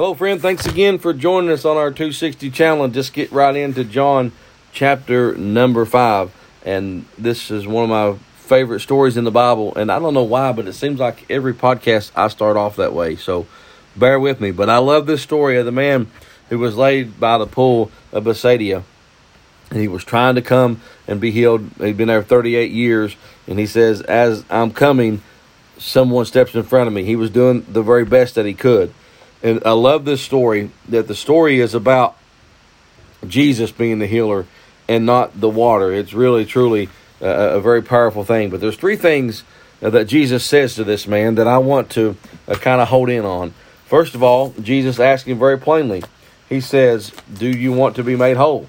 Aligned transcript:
Hello, 0.00 0.14
friend. 0.14 0.40
Thanks 0.40 0.64
again 0.64 0.98
for 0.98 1.12
joining 1.12 1.50
us 1.50 1.66
on 1.66 1.76
our 1.76 1.90
260 1.90 2.48
channel. 2.52 2.88
Just 2.88 3.12
get 3.12 3.30
right 3.32 3.54
into 3.54 3.84
John 3.84 4.32
chapter 4.72 5.34
number 5.34 5.84
5. 5.84 6.32
And 6.64 7.04
this 7.18 7.50
is 7.50 7.66
one 7.66 7.84
of 7.84 7.90
my 7.90 8.18
favorite 8.36 8.80
stories 8.80 9.18
in 9.18 9.24
the 9.24 9.30
Bible. 9.30 9.74
And 9.76 9.92
I 9.92 9.98
don't 9.98 10.14
know 10.14 10.22
why, 10.22 10.52
but 10.52 10.66
it 10.66 10.72
seems 10.72 11.00
like 11.00 11.30
every 11.30 11.52
podcast 11.52 12.12
I 12.16 12.28
start 12.28 12.56
off 12.56 12.76
that 12.76 12.94
way. 12.94 13.16
So 13.16 13.46
bear 13.94 14.18
with 14.18 14.40
me. 14.40 14.52
But 14.52 14.70
I 14.70 14.78
love 14.78 15.04
this 15.04 15.20
story 15.20 15.58
of 15.58 15.66
the 15.66 15.70
man 15.70 16.10
who 16.48 16.58
was 16.58 16.78
laid 16.78 17.20
by 17.20 17.36
the 17.36 17.46
pool 17.46 17.90
of 18.10 18.24
Bethsaida. 18.24 18.82
And 19.68 19.80
he 19.80 19.86
was 19.86 20.02
trying 20.02 20.36
to 20.36 20.42
come 20.42 20.80
and 21.06 21.20
be 21.20 21.30
healed. 21.30 21.68
He'd 21.76 21.98
been 21.98 22.08
there 22.08 22.22
38 22.22 22.72
years. 22.72 23.16
And 23.46 23.58
he 23.58 23.66
says, 23.66 24.00
As 24.00 24.46
I'm 24.48 24.70
coming, 24.70 25.20
someone 25.76 26.24
steps 26.24 26.54
in 26.54 26.62
front 26.62 26.88
of 26.88 26.94
me. 26.94 27.04
He 27.04 27.16
was 27.16 27.28
doing 27.28 27.66
the 27.68 27.82
very 27.82 28.06
best 28.06 28.36
that 28.36 28.46
he 28.46 28.54
could. 28.54 28.94
And 29.42 29.62
I 29.64 29.72
love 29.72 30.04
this 30.04 30.20
story 30.20 30.70
that 30.88 31.08
the 31.08 31.14
story 31.14 31.60
is 31.60 31.74
about 31.74 32.16
Jesus 33.26 33.70
being 33.70 33.98
the 33.98 34.06
healer 34.06 34.46
and 34.88 35.06
not 35.06 35.40
the 35.40 35.48
water. 35.48 35.92
It's 35.92 36.12
really, 36.12 36.44
truly 36.44 36.88
a, 37.20 37.56
a 37.56 37.60
very 37.60 37.82
powerful 37.82 38.24
thing. 38.24 38.50
But 38.50 38.60
there's 38.60 38.76
three 38.76 38.96
things 38.96 39.44
that 39.80 40.06
Jesus 40.08 40.44
says 40.44 40.74
to 40.74 40.84
this 40.84 41.06
man 41.06 41.36
that 41.36 41.46
I 41.46 41.58
want 41.58 41.90
to 41.90 42.16
uh, 42.46 42.54
kind 42.54 42.80
of 42.80 42.88
hold 42.88 43.08
in 43.08 43.24
on. 43.24 43.54
First 43.86 44.14
of 44.14 44.22
all, 44.22 44.54
Jesus 44.60 45.00
asks 45.00 45.26
him 45.26 45.38
very 45.38 45.58
plainly. 45.58 46.02
He 46.48 46.60
says, 46.60 47.12
"Do 47.32 47.48
you 47.48 47.72
want 47.72 47.96
to 47.96 48.04
be 48.04 48.16
made 48.16 48.36
whole?" 48.36 48.68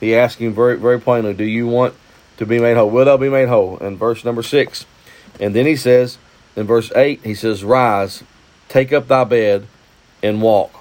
He 0.00 0.14
asks 0.14 0.40
him 0.40 0.54
very, 0.54 0.78
very 0.78 1.00
plainly, 1.00 1.34
"Do 1.34 1.44
you 1.44 1.66
want 1.66 1.94
to 2.38 2.46
be 2.46 2.58
made 2.58 2.76
whole? 2.76 2.90
Will 2.90 3.04
thou 3.04 3.16
be 3.16 3.28
made 3.28 3.48
whole?" 3.48 3.76
In 3.78 3.96
verse 3.96 4.24
number 4.24 4.42
six, 4.42 4.86
and 5.38 5.54
then 5.54 5.66
he 5.66 5.76
says, 5.76 6.18
in 6.54 6.66
verse 6.66 6.90
eight, 6.96 7.20
he 7.22 7.34
says, 7.34 7.62
"Rise, 7.62 8.24
take 8.68 8.92
up 8.92 9.08
thy 9.08 9.24
bed." 9.24 9.66
And 10.22 10.42
walk. 10.42 10.72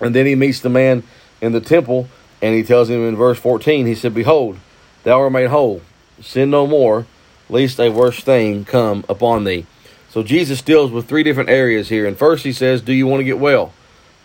And 0.00 0.14
then 0.14 0.26
he 0.26 0.34
meets 0.34 0.60
the 0.60 0.68
man 0.68 1.02
in 1.40 1.52
the 1.52 1.60
temple, 1.60 2.08
and 2.40 2.54
he 2.54 2.62
tells 2.62 2.88
him 2.88 3.06
in 3.06 3.16
verse 3.16 3.38
14, 3.38 3.86
he 3.86 3.94
said, 3.94 4.14
Behold, 4.14 4.58
thou 5.04 5.20
art 5.20 5.32
made 5.32 5.48
whole. 5.48 5.82
Sin 6.20 6.50
no 6.50 6.66
more, 6.66 7.06
lest 7.48 7.80
a 7.80 7.90
worse 7.90 8.20
thing 8.20 8.64
come 8.64 9.04
upon 9.08 9.44
thee. 9.44 9.66
So 10.10 10.22
Jesus 10.22 10.62
deals 10.62 10.90
with 10.90 11.08
three 11.08 11.22
different 11.22 11.50
areas 11.50 11.88
here. 11.88 12.06
And 12.06 12.16
first 12.16 12.44
he 12.44 12.52
says, 12.52 12.80
Do 12.80 12.92
you 12.92 13.06
want 13.06 13.20
to 13.20 13.24
get 13.24 13.38
well? 13.38 13.72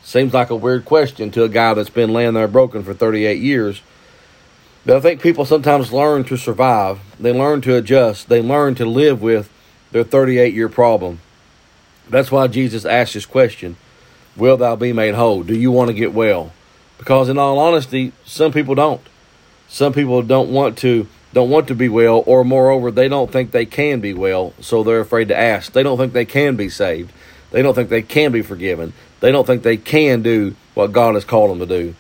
Seems 0.04 0.34
like 0.34 0.50
a 0.50 0.56
weird 0.56 0.86
question 0.86 1.32
to 1.32 1.44
a 1.44 1.50
guy 1.50 1.74
that's 1.74 1.90
been 1.90 2.14
laying 2.14 2.34
there 2.34 2.48
broken 2.48 2.84
for 2.84 2.94
38 2.94 3.40
years. 3.40 3.82
But 4.86 4.98
I 4.98 5.00
think 5.00 5.22
people 5.22 5.46
sometimes 5.46 5.94
learn 5.94 6.26
to 6.26 6.38
survive. 6.38 7.00
They 7.20 7.32
learn 7.32 7.62
to 7.62 7.76
adjust. 7.76 8.28
They 8.28 8.42
learn 8.42 8.76
to 8.76 8.86
live 8.86 9.22
with 9.22 9.50
their 9.92 10.04
38 10.04 10.54
year 10.54 10.68
problem. 10.68 11.22
That's 12.10 12.32
why 12.32 12.48
Jesus 12.48 12.84
asked 12.86 13.14
this 13.14 13.26
question 13.26 13.78
will 14.36 14.58
thou 14.58 14.76
be 14.76 14.94
made 14.94 15.16
whole? 15.16 15.44
Do 15.44 15.56
you 15.56 15.72
want 15.72 15.90
to 15.90 15.94
get 15.94 16.14
well? 16.14 16.52
Because 16.98 17.30
in 17.30 17.38
all 17.38 17.60
honesty, 17.60 18.14
some 18.26 18.52
people 18.52 18.76
don't. 18.76 19.02
Some 19.68 19.94
people 19.94 20.22
don't 20.22 20.52
want 20.52 20.78
to 20.80 21.08
don't 21.34 21.50
want 21.50 21.68
to 21.68 21.76
be 21.76 21.90
well, 21.90 22.24
or 22.28 22.46
moreover, 22.46 22.92
they 22.92 23.08
don't 23.08 23.32
think 23.32 23.52
they 23.52 23.66
can 23.66 24.00
be 24.00 24.14
well, 24.14 24.54
so 24.62 24.84
they're 24.84 25.00
afraid 25.00 25.30
to 25.30 25.38
ask. 25.38 25.72
They 25.72 25.82
don't 25.82 25.98
think 25.98 26.14
they 26.14 26.26
can 26.26 26.56
be 26.56 26.70
saved. 26.70 27.12
They 27.50 27.64
don't 27.64 27.74
think 27.74 27.90
they 27.90 28.04
can 28.04 28.32
be 28.32 28.44
forgiven. 28.44 28.94
They 29.20 29.32
don't 29.32 29.46
think 29.46 29.64
they 29.64 29.78
can 29.78 30.22
do 30.22 30.56
what 30.76 30.92
God 30.92 31.16
has 31.16 31.26
called 31.26 31.50
them 31.50 31.60
to 31.60 31.66
do. 31.66 31.96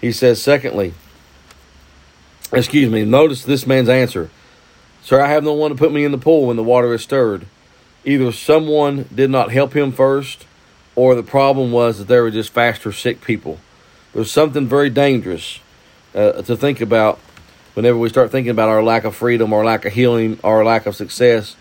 He 0.00 0.10
says, 0.10 0.42
secondly, 0.42 0.94
excuse 2.52 2.90
me, 2.90 3.04
notice 3.04 3.44
this 3.44 3.68
man's 3.68 3.88
answer. 3.88 4.30
Sir, 5.02 5.20
I 5.20 5.28
have 5.28 5.44
no 5.44 5.52
one 5.52 5.70
to 5.70 5.76
put 5.76 5.92
me 5.92 6.04
in 6.04 6.12
the 6.12 6.18
pool 6.18 6.46
when 6.46 6.56
the 6.56 6.62
water 6.62 6.92
is 6.92 7.02
stirred. 7.02 7.46
Either 8.04 8.32
someone 8.32 9.08
did 9.14 9.30
not 9.30 9.52
help 9.52 9.76
him 9.76 9.92
first, 9.92 10.44
or 10.94 11.14
the 11.14 11.22
problem 11.22 11.72
was 11.72 11.98
that 11.98 12.08
there 12.08 12.22
were 12.22 12.30
just 12.30 12.50
faster 12.50 12.92
sick 12.92 13.22
people. 13.22 13.58
There's 14.12 14.30
something 14.30 14.66
very 14.66 14.90
dangerous 14.90 15.60
uh, 16.14 16.42
to 16.42 16.56
think 16.56 16.80
about 16.80 17.18
whenever 17.74 17.96
we 17.96 18.08
start 18.08 18.30
thinking 18.30 18.50
about 18.50 18.68
our 18.68 18.82
lack 18.82 19.04
of 19.04 19.14
freedom, 19.14 19.52
our 19.52 19.64
lack 19.64 19.84
of 19.84 19.92
healing, 19.92 20.38
our 20.44 20.64
lack 20.64 20.86
of 20.86 20.94
success. 20.94 21.56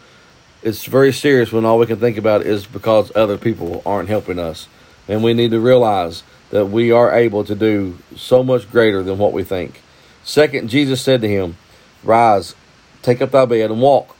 It's 0.61 0.85
very 0.85 1.13
serious 1.13 1.51
when 1.51 1.65
all 1.65 1.79
we 1.79 1.85
can 1.85 1.99
think 1.99 2.17
about 2.17 2.41
is 2.41 2.65
because 2.65 3.11
other 3.15 3.37
people 3.37 3.81
aren't 3.85 4.09
helping 4.09 4.37
us. 4.37 4.67
And 5.07 5.23
we 5.23 5.33
need 5.33 5.51
to 5.51 5.59
realize 5.59 6.23
that 6.51 6.65
we 6.65 6.91
are 6.91 7.15
able 7.15 7.43
to 7.45 7.55
do 7.55 7.97
so 8.15 8.43
much 8.43 8.69
greater 8.69 9.01
than 9.01 9.17
what 9.17 9.33
we 9.33 9.43
think. 9.43 9.81
Second, 10.23 10.69
Jesus 10.69 11.01
said 11.01 11.21
to 11.21 11.27
him, 11.27 11.57
Rise, 12.03 12.55
take 13.01 13.21
up 13.21 13.31
thy 13.31 13.45
bed 13.45 13.71
and 13.71 13.81
walk. 13.81 14.15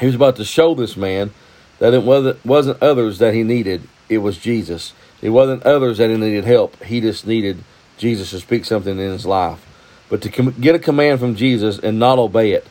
He 0.00 0.06
was 0.06 0.14
about 0.14 0.36
to 0.36 0.44
show 0.44 0.74
this 0.74 0.96
man 0.96 1.32
that 1.78 1.94
it 1.94 2.02
wasn't 2.02 2.82
others 2.82 3.18
that 3.18 3.34
he 3.34 3.42
needed, 3.42 3.82
it 4.08 4.18
was 4.18 4.38
Jesus. 4.38 4.92
It 5.20 5.30
wasn't 5.30 5.64
others 5.64 5.98
that 5.98 6.08
needed 6.08 6.44
help. 6.44 6.82
He 6.82 7.00
just 7.00 7.26
needed 7.26 7.62
Jesus 7.96 8.30
to 8.30 8.40
speak 8.40 8.64
something 8.64 8.98
in 8.98 9.12
his 9.12 9.26
life. 9.26 9.64
But 10.08 10.22
to 10.22 10.30
com- 10.30 10.54
get 10.60 10.74
a 10.74 10.78
command 10.78 11.20
from 11.20 11.34
Jesus 11.34 11.78
and 11.78 11.98
not 11.98 12.18
obey 12.18 12.52
it, 12.52 12.66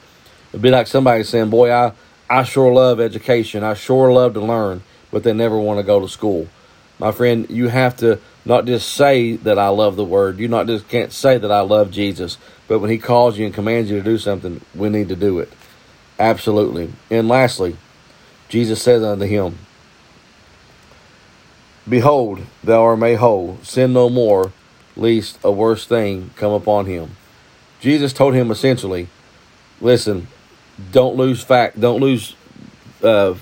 it'd 0.49 0.61
be 0.61 0.71
like 0.71 0.87
somebody 0.87 1.23
saying, 1.23 1.49
Boy, 1.49 1.71
I, 1.71 1.93
I 2.29 2.43
sure 2.43 2.73
love 2.73 2.99
education. 2.99 3.63
I 3.63 3.73
sure 3.73 4.11
love 4.11 4.33
to 4.33 4.41
learn, 4.41 4.81
but 5.11 5.23
they 5.23 5.33
never 5.33 5.57
want 5.57 5.79
to 5.79 5.83
go 5.83 5.99
to 5.99 6.07
school. 6.07 6.47
My 6.99 7.11
friend, 7.11 7.47
you 7.49 7.67
have 7.67 7.97
to 7.97 8.19
not 8.43 8.65
just 8.65 8.93
say 8.93 9.35
that 9.35 9.59
I 9.59 9.67
love 9.67 9.97
the 9.97 10.05
word. 10.05 10.39
You 10.39 10.47
not 10.47 10.67
just 10.67 10.87
can't 10.87 11.11
say 11.11 11.37
that 11.37 11.51
I 11.51 11.61
love 11.61 11.91
Jesus, 11.91 12.37
but 12.67 12.79
when 12.79 12.89
he 12.89 12.97
calls 12.97 13.37
you 13.37 13.45
and 13.45 13.53
commands 13.53 13.91
you 13.91 13.97
to 13.97 14.03
do 14.03 14.17
something, 14.17 14.61
we 14.73 14.89
need 14.89 15.09
to 15.09 15.15
do 15.15 15.39
it. 15.39 15.51
Absolutely. 16.17 16.91
And 17.11 17.27
lastly, 17.27 17.77
Jesus 18.49 18.81
says 18.81 19.03
unto 19.03 19.25
him, 19.25 19.59
Behold, 21.89 22.41
thou 22.63 22.83
art 22.83 22.99
made 22.99 23.15
whole. 23.15 23.57
Sin 23.63 23.93
no 23.93 24.09
more, 24.09 24.51
lest 24.95 25.39
a 25.43 25.51
worse 25.51 25.85
thing 25.85 26.31
come 26.35 26.51
upon 26.51 26.85
him. 26.85 27.15
Jesus 27.79 28.11
told 28.11 28.33
him 28.33 28.51
essentially, 28.51 29.07
listen, 29.79 30.27
don't 30.91 31.15
lose 31.15 31.41
fact, 31.41 31.79
don't 31.79 32.01
lose 32.01 32.35
uh, 33.01 33.35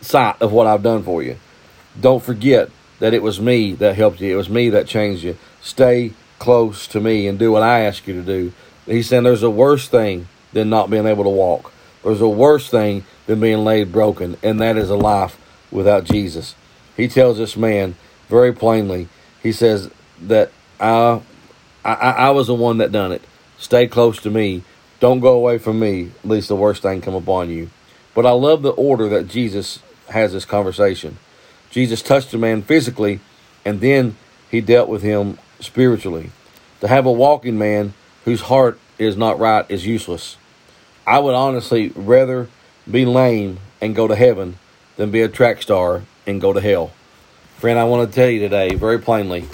sight 0.00 0.40
of 0.40 0.52
what 0.52 0.66
I've 0.66 0.82
done 0.82 1.02
for 1.02 1.22
you. 1.22 1.36
Don't 2.00 2.22
forget 2.22 2.70
that 3.00 3.12
it 3.12 3.22
was 3.22 3.40
me 3.40 3.74
that 3.74 3.96
helped 3.96 4.20
you. 4.20 4.32
It 4.32 4.36
was 4.36 4.48
me 4.48 4.70
that 4.70 4.86
changed 4.86 5.22
you. 5.22 5.36
Stay 5.60 6.14
close 6.38 6.86
to 6.86 7.00
me 7.00 7.26
and 7.26 7.38
do 7.38 7.52
what 7.52 7.62
I 7.62 7.80
ask 7.80 8.06
you 8.06 8.14
to 8.14 8.22
do. 8.22 8.52
He 8.86 9.02
said 9.02 9.24
there's 9.24 9.42
a 9.42 9.50
worse 9.50 9.88
thing 9.88 10.28
than 10.52 10.70
not 10.70 10.88
being 10.88 11.06
able 11.06 11.24
to 11.24 11.30
walk. 11.30 11.72
There's 12.02 12.20
a 12.20 12.28
worse 12.28 12.70
thing 12.70 13.04
than 13.26 13.40
being 13.40 13.58
laid 13.58 13.92
broken, 13.92 14.36
and 14.42 14.58
that 14.60 14.76
is 14.76 14.88
a 14.90 14.96
life 14.96 15.38
without 15.70 16.04
Jesus 16.04 16.54
he 16.96 17.08
tells 17.08 17.38
this 17.38 17.56
man 17.56 17.94
very 18.28 18.52
plainly. 18.52 19.08
He 19.42 19.52
says 19.52 19.90
that 20.20 20.50
I, 20.78 21.20
I, 21.84 21.94
I 21.94 22.30
was 22.30 22.46
the 22.46 22.54
one 22.54 22.78
that 22.78 22.92
done 22.92 23.12
it. 23.12 23.22
Stay 23.58 23.86
close 23.86 24.20
to 24.22 24.30
me. 24.30 24.62
Don't 25.00 25.20
go 25.20 25.34
away 25.34 25.58
from 25.58 25.80
me, 25.80 26.12
lest 26.24 26.48
the 26.48 26.56
worst 26.56 26.82
thing 26.82 27.00
come 27.00 27.14
upon 27.14 27.50
you. 27.50 27.70
But 28.14 28.26
I 28.26 28.30
love 28.30 28.62
the 28.62 28.70
order 28.70 29.08
that 29.08 29.28
Jesus 29.28 29.80
has 30.10 30.32
this 30.32 30.44
conversation. 30.44 31.18
Jesus 31.70 32.02
touched 32.02 32.30
the 32.30 32.38
man 32.38 32.62
physically, 32.62 33.20
and 33.64 33.80
then 33.80 34.16
he 34.50 34.60
dealt 34.60 34.88
with 34.88 35.02
him 35.02 35.38
spiritually. 35.60 36.30
To 36.80 36.88
have 36.88 37.06
a 37.06 37.12
walking 37.12 37.58
man 37.58 37.94
whose 38.24 38.42
heart 38.42 38.78
is 38.98 39.16
not 39.16 39.38
right 39.38 39.64
is 39.68 39.86
useless. 39.86 40.36
I 41.06 41.18
would 41.18 41.34
honestly 41.34 41.88
rather 41.94 42.48
be 42.90 43.04
lame 43.04 43.58
and 43.80 43.94
go 43.94 44.06
to 44.06 44.14
heaven 44.14 44.58
than 44.96 45.10
be 45.10 45.22
a 45.22 45.28
track 45.28 45.62
star 45.62 46.02
and 46.26 46.40
go 46.40 46.52
to 46.52 46.60
hell. 46.60 46.92
Friend, 47.58 47.78
I 47.78 47.84
want 47.84 48.08
to 48.08 48.14
tell 48.14 48.28
you 48.28 48.40
today 48.40 48.74
very 48.74 48.98
plainly 48.98 49.46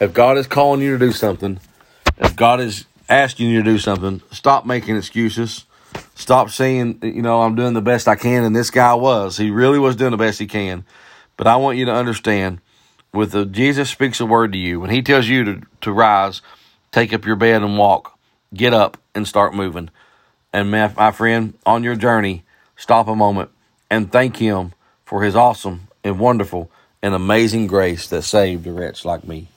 if 0.00 0.12
God 0.12 0.36
is 0.38 0.46
calling 0.46 0.80
you 0.80 0.92
to 0.92 0.98
do 0.98 1.12
something, 1.12 1.58
if 2.18 2.36
God 2.36 2.60
is 2.60 2.86
asking 3.08 3.50
you 3.50 3.62
to 3.62 3.64
do 3.64 3.78
something, 3.78 4.20
stop 4.30 4.66
making 4.66 4.96
excuses. 4.96 5.64
Stop 6.14 6.50
saying, 6.50 6.98
you 7.02 7.22
know, 7.22 7.42
I'm 7.42 7.54
doing 7.54 7.74
the 7.74 7.80
best 7.80 8.08
I 8.08 8.16
can. 8.16 8.44
And 8.44 8.54
this 8.54 8.70
guy 8.70 8.94
was. 8.94 9.36
He 9.36 9.50
really 9.50 9.78
was 9.78 9.96
doing 9.96 10.10
the 10.10 10.16
best 10.16 10.38
he 10.38 10.46
can. 10.46 10.84
But 11.36 11.46
I 11.46 11.56
want 11.56 11.78
you 11.78 11.84
to 11.86 11.94
understand 11.94 12.60
with 13.12 13.32
the 13.32 13.46
Jesus 13.46 13.90
speaks 13.90 14.20
a 14.20 14.26
word 14.26 14.52
to 14.52 14.58
you, 14.58 14.80
when 14.80 14.90
he 14.90 15.02
tells 15.02 15.28
you 15.28 15.44
to, 15.44 15.62
to 15.82 15.92
rise, 15.92 16.42
take 16.90 17.12
up 17.12 17.24
your 17.24 17.36
bed 17.36 17.62
and 17.62 17.78
walk, 17.78 18.18
get 18.52 18.74
up 18.74 18.98
and 19.14 19.26
start 19.26 19.54
moving. 19.54 19.90
And 20.52 20.70
my, 20.70 20.92
my 20.96 21.10
friend, 21.12 21.54
on 21.64 21.84
your 21.84 21.96
journey, 21.96 22.44
stop 22.76 23.06
a 23.08 23.14
moment 23.14 23.50
and 23.90 24.10
thank 24.10 24.36
him 24.36 24.72
for 25.04 25.22
his 25.22 25.36
awesome 25.36 25.88
and 26.04 26.18
wonderful 26.18 26.70
and 27.02 27.14
amazing 27.14 27.66
grace 27.66 28.08
that 28.08 28.22
saved 28.22 28.66
a 28.66 28.72
wretch 28.72 29.04
like 29.04 29.24
me. 29.26 29.48